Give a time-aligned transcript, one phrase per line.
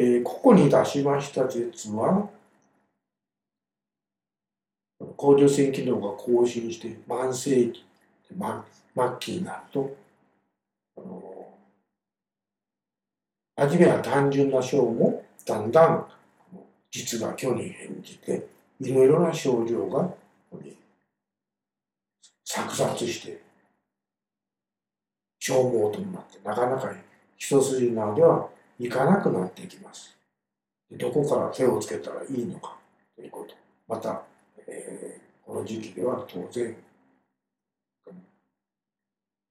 [0.00, 2.30] えー、ここに出しました絶は
[5.16, 7.84] 甲状腺機能が更新して慢性期、
[8.36, 8.64] ま、
[8.94, 9.96] 末期になると
[10.98, 11.48] あの
[13.56, 16.06] 初めは単純な症もだんだん
[16.92, 18.46] 実が虚に変じて
[18.80, 20.14] いろいろな症状が
[22.46, 23.42] 錯雑して
[25.40, 26.94] 消耗となってなかなか
[27.36, 28.48] 一筋縄では
[28.78, 30.16] いかなくなっていきます。
[30.92, 32.76] どこから手をつけたらいいのか
[33.16, 33.54] ということ。
[33.86, 34.22] また、
[34.66, 36.76] えー、この時期では当然、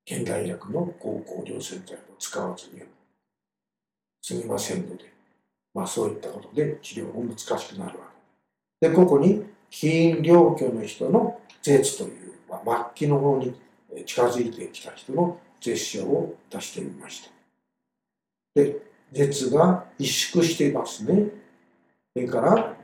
[0.06, 2.82] 現代薬の高校療洗剤を使わずに
[4.22, 5.12] 済みませんので、
[5.74, 8.06] まあそういったことで治療も難しくなるわ
[8.80, 13.54] けで、ここに起因療居の人の絶という、まあ、末期の方に
[14.06, 17.32] 近づいてきた人の絶症を出してみました。
[18.56, 18.78] で、
[19.12, 21.30] 熱が萎縮していますね。
[22.14, 22.78] それから、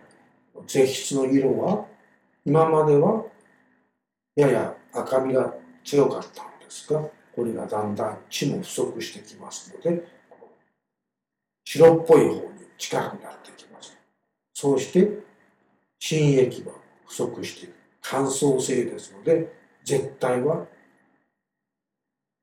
[0.68, 1.86] 絶筆の色は、
[2.46, 3.26] 今までは
[4.36, 7.02] やや赤みが強かったんですが、
[7.36, 10.06] これがだんだん血も不足してきますので、
[11.66, 12.42] 白っぽい方に
[12.78, 13.98] 近くなってきます。
[14.54, 15.10] そうして、
[16.00, 16.74] 新液は
[17.06, 17.76] 不足している。
[18.02, 19.52] 乾燥性ですので、
[19.84, 20.66] 絶対は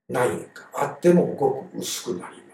[0.08, 2.49] ないか、あってもごく薄くなります。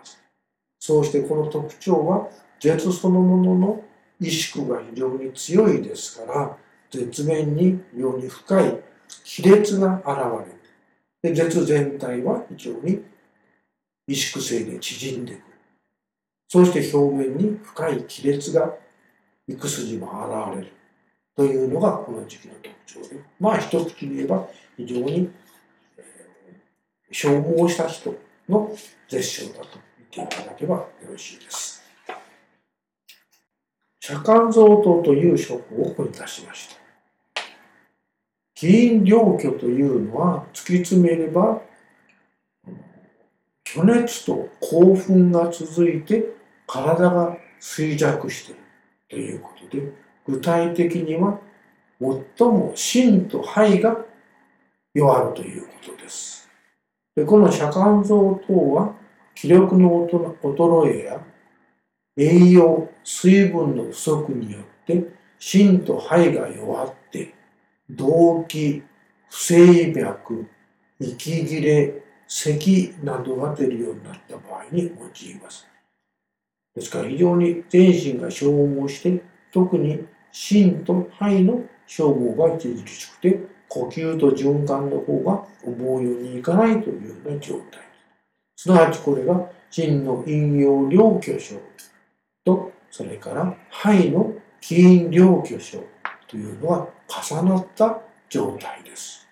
[0.87, 2.29] そうしてこの特徴は、
[2.61, 3.85] 絶そのものの
[4.21, 6.57] 意識が非常に強いですから、
[6.89, 8.83] 絶面に非常に深い
[9.37, 11.35] 亀裂が現れる。
[11.35, 13.03] で絶全体は非常に
[14.09, 15.43] 萎縮性で縮んでくる。
[16.47, 18.73] そして表面に深い亀裂が
[19.49, 20.07] 幾筋も
[20.53, 20.73] 現れる。
[21.35, 25.31] というのがこの時期の特徴で、まあ一口に言えば非常に
[27.11, 28.15] 消耗した人
[28.49, 28.71] の
[29.09, 29.96] 絶症だと。
[30.25, 31.83] っていただけばよろしいです。
[34.01, 36.77] 社間贈答という職をここに出しました。
[38.55, 41.61] 起因良居というのは突き詰めれば
[43.67, 46.25] 虚熱と興奮が続いて
[46.67, 48.61] 体が衰弱している
[49.11, 49.93] ということで
[50.25, 51.39] 具体的には
[52.01, 53.99] 最も心と肺が
[54.95, 56.49] 弱るということです。
[57.15, 58.95] でこの遮間臓等は
[59.37, 61.21] 気力の衰えや
[62.17, 65.05] 栄養、水分の不足によって
[65.39, 67.35] 心と肺が弱って
[67.91, 68.83] 動悸、
[69.29, 70.47] 不整脈、
[70.99, 75.69] 息切れ、咳などが出るようになった場合に用います。
[76.75, 79.23] ですから非常に全身が消耗して
[79.53, 87.87] 特に心と肺の消耗が著しくて呼吸と循環の方が思うようにいかないというような状態
[88.67, 91.55] すなわちこれが心の陰陽両虚症
[92.45, 95.85] とそれから肺の気陰両虚症
[96.27, 99.25] というのは重なった状態です。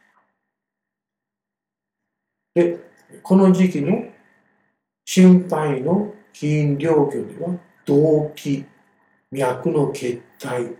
[2.54, 2.78] で、
[3.24, 4.04] この時期の
[5.04, 8.64] 心肺の気陰両虚では動悸、
[9.32, 10.76] 脈の血体、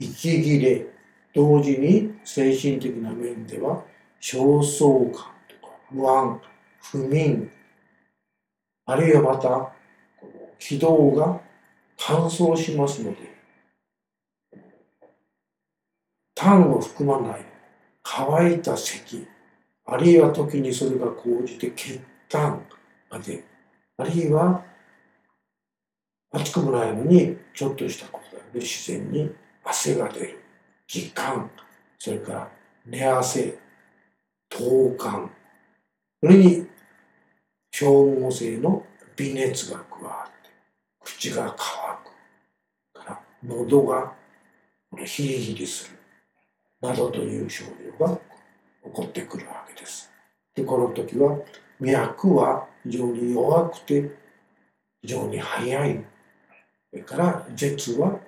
[0.00, 0.86] 息切れ、
[1.32, 3.84] 同時に精神的な面では
[4.20, 6.40] 焦燥感とか不安、
[6.80, 7.48] 不眠、
[8.86, 9.72] あるいはまたこ
[10.22, 11.40] の気道が
[11.98, 13.18] 乾燥しますので
[16.34, 17.44] 痰を含まない
[18.02, 19.26] 乾いた咳
[19.86, 22.62] あるいは時にそれが高じて血痰
[23.10, 23.44] まで
[23.96, 24.64] あるいは
[26.32, 29.30] 暑くもないのにちょっとしたことで自然に
[29.64, 30.42] 汗が出る
[30.86, 31.50] 気管、
[31.98, 32.50] それから
[32.84, 33.58] 寝汗、
[34.50, 35.30] 頭幹、
[36.22, 36.66] それに
[37.82, 40.50] 消耗性の微熱が加わって、
[41.02, 44.12] 口が乾く、から喉が
[45.04, 45.98] ヒリヒリする、
[46.80, 47.64] などという症
[47.98, 48.20] 状が起
[48.92, 50.12] こってくるわけです。
[50.54, 51.40] で、この時は
[51.80, 54.12] 脈は非常に弱くて
[55.00, 56.04] 非常に速い。
[56.90, 58.20] それから舌は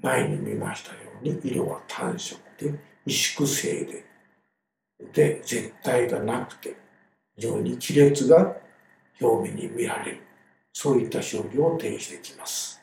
[0.00, 2.72] 前に見ましたように色は単色で
[3.04, 4.04] 萎縮性で。
[5.12, 6.87] で絶対がなくて。
[7.38, 8.56] 非常に亀裂が
[9.20, 10.18] 表面に見られる
[10.72, 12.80] そういった症状を呈してきます。